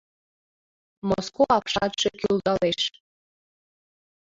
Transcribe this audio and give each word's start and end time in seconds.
Моско 1.07 1.43
апшатше 1.57 2.09
кӱлдалеш. 2.19 2.79